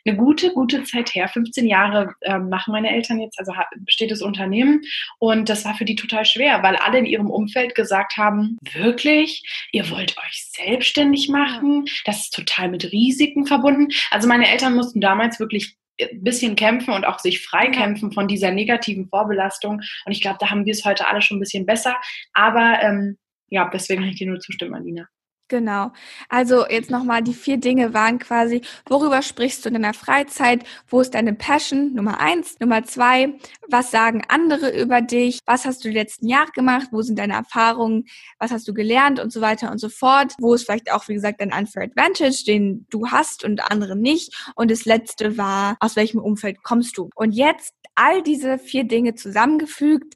[0.05, 1.29] eine gute, gute Zeit her.
[1.29, 4.83] 15 Jahre äh, machen meine Eltern jetzt, also besteht das Unternehmen.
[5.19, 9.43] Und das war für die total schwer, weil alle in ihrem Umfeld gesagt haben, wirklich,
[9.73, 11.85] ihr wollt euch selbstständig machen?
[12.05, 13.89] Das ist total mit Risiken verbunden.
[14.11, 18.51] Also meine Eltern mussten damals wirklich ein bisschen kämpfen und auch sich freikämpfen von dieser
[18.51, 19.81] negativen Vorbelastung.
[20.05, 21.97] Und ich glaube, da haben wir es heute alle schon ein bisschen besser.
[22.33, 23.19] Aber ähm,
[23.49, 25.09] ja, deswegen kann ich dir nur zustimmen, Alina.
[25.51, 25.91] Genau.
[26.29, 30.63] Also jetzt nochmal, die vier Dinge waren quasi, worüber sprichst du in deiner Freizeit?
[30.87, 31.93] Wo ist deine Passion?
[31.93, 32.61] Nummer eins.
[32.61, 33.35] Nummer zwei,
[33.69, 35.41] was sagen andere über dich?
[35.47, 36.91] Was hast du die letzten Jahre gemacht?
[36.93, 38.07] Wo sind deine Erfahrungen?
[38.39, 39.19] Was hast du gelernt?
[39.19, 40.35] Und so weiter und so fort.
[40.39, 44.53] Wo ist vielleicht auch, wie gesagt, dein Unfair Advantage, den du hast und andere nicht?
[44.55, 47.11] Und das letzte war, aus welchem Umfeld kommst du?
[47.17, 50.15] Und jetzt all diese vier Dinge zusammengefügt,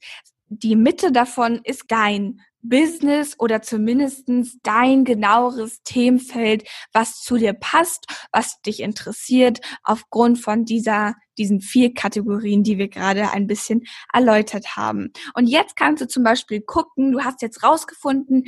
[0.49, 8.07] die Mitte davon ist dein Business oder zumindestens dein genaueres Themenfeld, was zu dir passt,
[8.33, 14.77] was dich interessiert, aufgrund von dieser, diesen vier Kategorien, die wir gerade ein bisschen erläutert
[14.77, 15.13] haben.
[15.35, 18.45] Und jetzt kannst du zum Beispiel gucken, du hast jetzt rausgefunden,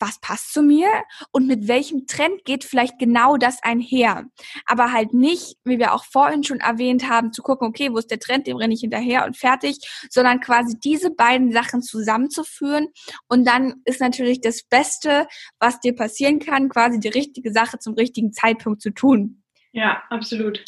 [0.00, 0.88] was passt zu mir
[1.30, 4.24] und mit welchem Trend geht vielleicht genau das einher.
[4.66, 8.10] Aber halt nicht, wie wir auch vorhin schon erwähnt haben, zu gucken, okay, wo ist
[8.10, 12.88] der Trend, dem renne ich hinterher und fertig, sondern quasi diese beiden Sachen zusammenzuführen.
[13.28, 15.26] Und dann ist natürlich das Beste,
[15.58, 19.42] was dir passieren kann, quasi die richtige Sache zum richtigen Zeitpunkt zu tun.
[19.72, 20.64] Ja, absolut.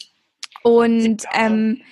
[0.62, 1.82] Und ähm,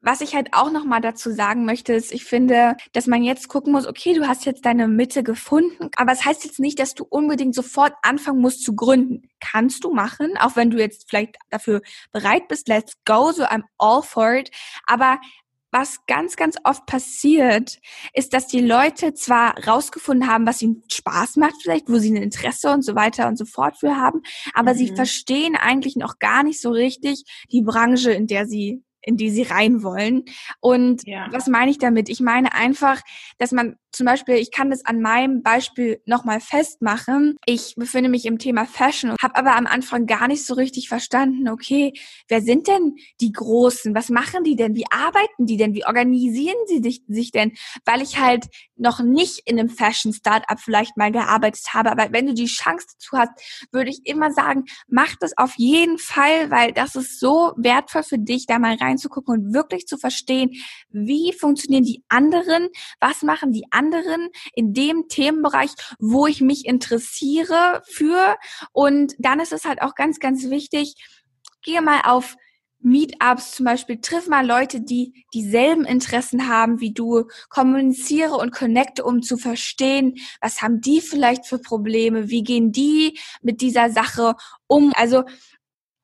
[0.00, 3.48] was ich halt auch noch mal dazu sagen möchte, ist, ich finde, dass man jetzt
[3.48, 6.78] gucken muss, okay, du hast jetzt deine Mitte gefunden, aber es das heißt jetzt nicht,
[6.78, 9.28] dass du unbedingt sofort anfangen musst zu gründen.
[9.40, 11.80] Kannst du machen, auch wenn du jetzt vielleicht dafür
[12.12, 14.50] bereit bist, let's go, so I'm all for it,
[14.86, 15.18] aber
[15.70, 17.78] was ganz, ganz oft passiert,
[18.14, 22.22] ist, dass die Leute zwar rausgefunden haben, was ihnen Spaß macht, vielleicht, wo sie ein
[22.22, 24.22] Interesse und so weiter und so fort für haben,
[24.54, 24.78] aber mhm.
[24.78, 29.30] sie verstehen eigentlich noch gar nicht so richtig die Branche, in der sie in die
[29.30, 30.24] sie rein wollen.
[30.60, 31.28] Und ja.
[31.32, 32.10] was meine ich damit?
[32.10, 33.00] Ich meine einfach,
[33.38, 37.36] dass man zum Beispiel, ich kann das an meinem Beispiel nochmal festmachen.
[37.46, 40.88] Ich befinde mich im Thema Fashion und habe aber am Anfang gar nicht so richtig
[40.88, 41.94] verstanden, okay,
[42.28, 43.94] wer sind denn die Großen?
[43.94, 44.76] Was machen die denn?
[44.76, 45.74] Wie arbeiten die denn?
[45.74, 47.52] Wie organisieren sie sich, sich denn?
[47.86, 48.44] Weil ich halt
[48.76, 51.90] noch nicht in einem Fashion-Startup vielleicht mal gearbeitet habe.
[51.90, 53.32] Aber wenn du die Chance dazu hast,
[53.72, 58.18] würde ich immer sagen, mach das auf jeden Fall, weil das ist so wertvoll für
[58.18, 60.50] dich, da mal reinzugucken und wirklich zu verstehen,
[60.90, 62.68] wie funktionieren die anderen,
[63.00, 68.36] was machen die anderen in dem Themenbereich, wo ich mich interessiere für.
[68.72, 70.94] Und dann ist es halt auch ganz, ganz wichtig,
[71.62, 72.36] gehe mal auf
[72.80, 79.04] Meetups zum Beispiel, triff mal Leute, die dieselben Interessen haben wie du, kommuniziere und connecte,
[79.04, 84.36] um zu verstehen, was haben die vielleicht für Probleme, wie gehen die mit dieser Sache
[84.68, 84.92] um.
[84.94, 85.24] Also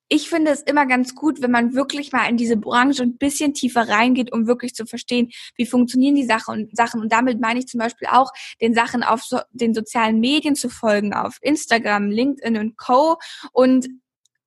[0.08, 3.54] ich finde es immer ganz gut, wenn man wirklich mal in diese Branche ein bisschen
[3.54, 7.00] tiefer reingeht, um wirklich zu verstehen, wie funktionieren die Sachen und Sachen.
[7.00, 10.68] Und damit meine ich zum Beispiel auch, den Sachen auf so, den sozialen Medien zu
[10.68, 13.16] folgen, auf Instagram, LinkedIn und Co.
[13.52, 13.88] Und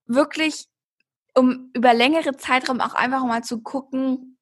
[0.06, 0.65] wirklich,
[1.34, 4.37] um über längere Zeitraum auch einfach mal zu gucken,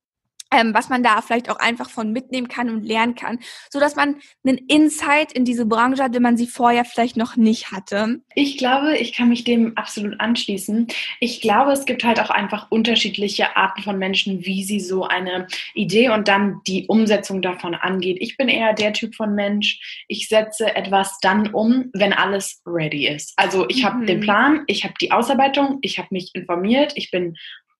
[0.51, 4.15] was man da vielleicht auch einfach von mitnehmen kann und lernen kann, so dass man
[4.45, 8.21] einen Insight in diese Branche hat, den man sie vorher vielleicht noch nicht hatte.
[8.35, 10.87] Ich glaube, ich kann mich dem absolut anschließen.
[11.19, 15.47] Ich glaube, es gibt halt auch einfach unterschiedliche Arten von Menschen, wie sie so eine
[15.73, 18.17] Idee und dann die Umsetzung davon angeht.
[18.19, 23.07] Ich bin eher der Typ von Mensch, ich setze etwas dann um, wenn alles ready
[23.07, 23.33] ist.
[23.35, 24.23] Also ich habe den mhm.
[24.23, 27.35] Plan, ich habe die Ausarbeitung, ich habe mich informiert, ich bin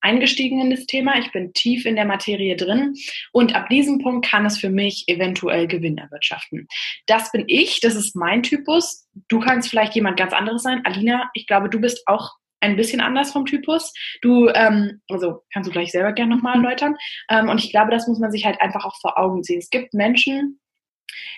[0.05, 2.93] eingestiegen in das Thema, ich bin tief in der Materie drin
[3.31, 6.67] und ab diesem Punkt kann es für mich eventuell Gewinn erwirtschaften.
[7.07, 9.07] Das bin ich, das ist mein Typus.
[9.27, 10.81] Du kannst vielleicht jemand ganz anderes sein.
[10.85, 13.93] Alina, ich glaube, du bist auch ein bisschen anders vom Typus.
[14.21, 16.95] Du, ähm, also kannst du gleich selber gerne nochmal erläutern.
[17.29, 19.59] Ähm, und ich glaube, das muss man sich halt einfach auch vor Augen sehen.
[19.59, 20.59] Es gibt Menschen,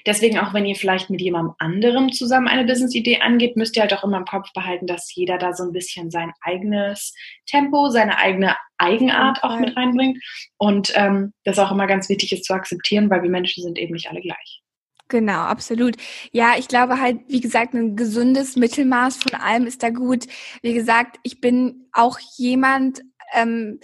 [0.06, 3.94] Deswegen auch wenn ihr vielleicht mit jemandem anderem zusammen eine Business-Idee angeht, müsst ihr halt
[3.94, 7.14] auch immer im Kopf behalten, dass jeder da so ein bisschen sein eigenes
[7.46, 10.24] Tempo, seine eigene Eigenart auch mit reinbringt.
[10.58, 13.94] Und ähm, das auch immer ganz wichtig ist zu akzeptieren, weil wir Menschen sind eben
[13.94, 14.62] nicht alle gleich.
[15.10, 15.96] Genau, absolut.
[16.32, 20.26] Ja, ich glaube halt, wie gesagt, ein gesundes Mittelmaß von allem ist da gut.
[20.62, 23.02] Wie gesagt, ich bin auch jemand,
[23.34, 23.80] ähm,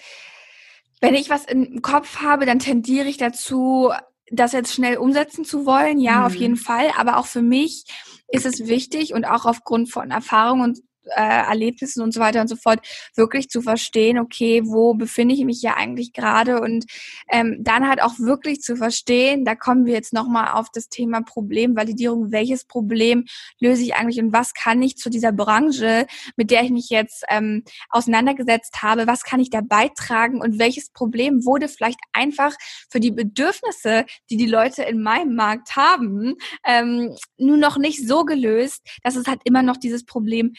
[1.00, 3.91] wenn ich was im Kopf habe, dann tendiere ich dazu,
[4.31, 6.25] das jetzt schnell umsetzen zu wollen, ja, mhm.
[6.25, 6.91] auf jeden Fall.
[6.97, 7.86] Aber auch für mich
[8.27, 10.79] ist es wichtig und auch aufgrund von Erfahrung und
[11.15, 12.79] äh, Erlebnissen und so weiter und so fort,
[13.15, 16.61] wirklich zu verstehen, okay, wo befinde ich mich ja eigentlich gerade?
[16.61, 16.85] Und
[17.29, 21.21] ähm, dann halt auch wirklich zu verstehen, da kommen wir jetzt nochmal auf das Thema
[21.21, 23.25] Problemvalidierung, welches Problem
[23.59, 27.23] löse ich eigentlich und was kann ich zu dieser Branche, mit der ich mich jetzt
[27.29, 32.53] ähm, auseinandergesetzt habe, was kann ich da beitragen und welches Problem wurde vielleicht einfach
[32.89, 36.35] für die Bedürfnisse, die die Leute in meinem Markt haben,
[36.65, 40.53] ähm, nur noch nicht so gelöst, dass es halt immer noch dieses Problem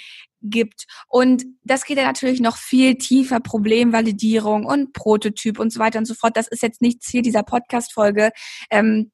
[0.44, 0.86] gibt.
[1.08, 6.06] Und das geht ja natürlich noch viel tiefer, Problemvalidierung und Prototyp und so weiter und
[6.06, 6.36] so fort.
[6.36, 8.30] Das ist jetzt nicht Ziel dieser Podcast-Folge.
[8.70, 9.10] Ähm,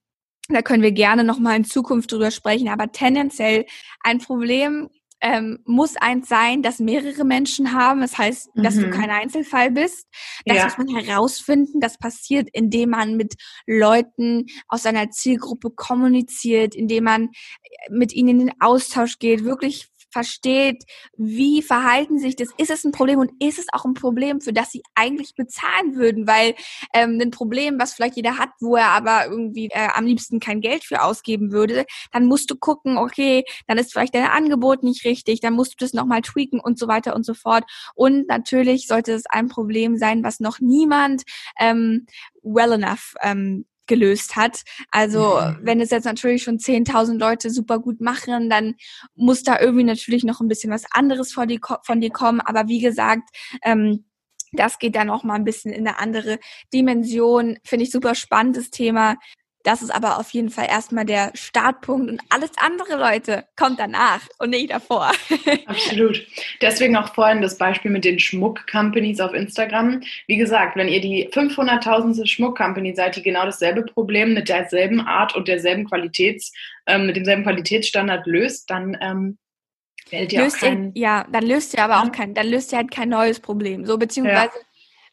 [0.49, 2.69] da können wir gerne nochmal in Zukunft drüber sprechen.
[2.69, 3.67] Aber tendenziell
[4.03, 4.89] ein Problem
[5.21, 8.01] ähm, muss eins sein, dass mehrere Menschen haben.
[8.01, 8.83] Das heißt, dass mhm.
[8.83, 10.07] du kein Einzelfall bist.
[10.47, 10.65] Das ja.
[10.65, 11.81] muss man herausfinden.
[11.81, 13.35] Das passiert, indem man mit
[13.67, 17.29] Leuten aus seiner Zielgruppe kommuniziert, indem man
[17.91, 20.85] mit ihnen in den Austausch geht, wirklich versteht,
[21.17, 24.53] wie verhalten sich das, ist es ein Problem und ist es auch ein Problem, für
[24.53, 26.55] das sie eigentlich bezahlen würden, weil
[26.95, 30.61] ähm, ein Problem, was vielleicht jeder hat, wo er aber irgendwie äh, am liebsten kein
[30.61, 35.05] Geld für ausgeben würde, dann musst du gucken, okay, dann ist vielleicht dein Angebot nicht
[35.05, 37.65] richtig, dann musst du das nochmal tweaken und so weiter und so fort.
[37.95, 41.23] Und natürlich sollte es ein Problem sein, was noch niemand
[41.59, 42.07] ähm,
[42.43, 44.63] well enough ähm, gelöst hat.
[44.91, 45.59] Also mhm.
[45.63, 48.77] wenn es jetzt natürlich schon 10.000 Leute super gut machen, dann
[49.17, 52.41] muss da irgendwie natürlich noch ein bisschen was anderes von dir, von dir kommen.
[52.41, 53.29] Aber wie gesagt,
[53.63, 54.07] ähm,
[54.53, 56.39] das geht dann auch mal ein bisschen in eine andere
[56.73, 57.59] Dimension.
[57.65, 59.17] Finde ich super spannendes Thema.
[59.63, 64.21] Das ist aber auf jeden Fall erstmal der Startpunkt und alles andere, Leute, kommt danach
[64.39, 65.13] und nicht davor.
[65.67, 66.27] Absolut.
[66.63, 70.01] Deswegen auch vorhin das Beispiel mit den Schmuck-Companies auf Instagram.
[70.27, 72.27] Wie gesagt, wenn ihr die 500.000.
[72.27, 76.53] Schmuck-Company seid, die genau dasselbe Problem mit derselben Art und derselben Qualitäts,
[76.87, 79.39] ähm, mit demselben Qualitätsstandard löst, dann ähm,
[80.11, 82.73] werdet ihr löst auch kein, ihr, Ja, dann löst ihr aber auch kein, dann löst
[82.73, 83.85] ihr halt kein neues Problem.
[83.85, 84.70] So, beziehungsweise ja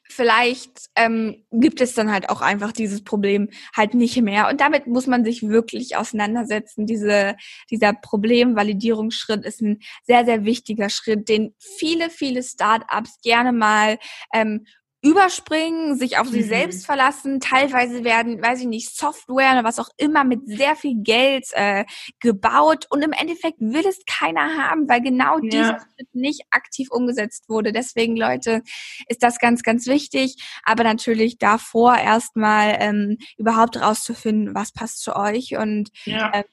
[0.10, 4.48] vielleicht ähm, gibt es dann halt auch einfach dieses Problem halt nicht mehr.
[4.50, 6.86] Und damit muss man sich wirklich auseinandersetzen.
[6.86, 7.36] Diese,
[7.70, 13.98] dieser Problemvalidierungsschritt ist ein sehr, sehr wichtiger Schritt, den viele, viele Startups gerne mal
[14.34, 14.66] ähm,
[15.02, 16.32] überspringen, sich auf mhm.
[16.32, 17.40] sich selbst verlassen.
[17.40, 21.86] Teilweise werden, weiß ich nicht, Software oder was auch immer mit sehr viel Geld äh,
[22.20, 25.50] gebaut und im Endeffekt will es keiner haben, weil genau ja.
[25.50, 27.72] dieser Schritt nicht aktiv umgesetzt wurde.
[27.72, 28.64] Deswegen, Leute,
[29.08, 30.36] ist das ganz, ganz wichtig.
[30.64, 36.32] Aber natürlich davor erstmal ähm, überhaupt rauszufinden, was passt zu euch und ja.
[36.34, 36.44] ähm,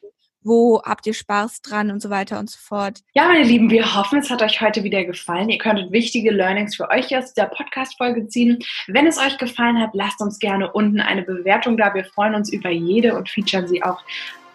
[0.45, 3.01] wo habt ihr Spaß dran und so weiter und so fort.
[3.15, 5.49] Ja, meine Lieben, wir hoffen, es hat euch heute wieder gefallen.
[5.49, 8.59] Ihr könntet wichtige Learnings für euch aus der Podcast-Folge ziehen.
[8.87, 11.95] Wenn es euch gefallen hat, lasst uns gerne unten eine Bewertung da.
[11.95, 14.03] Wir freuen uns über jede und featuren sie auch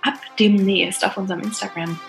[0.03, 1.99] ab demnächst auf unserem Instagram.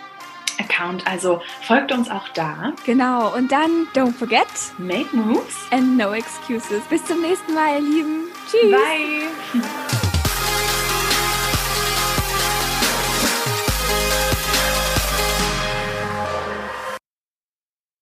[0.58, 2.74] Account, also folgt uns auch da.
[2.84, 4.46] Genau, und dann don't forget,
[4.78, 6.82] make moves and no excuses.
[6.90, 8.24] Bis zum nächsten Mal, ihr Lieben.
[8.50, 8.70] Tschüss.
[8.70, 10.09] Bye.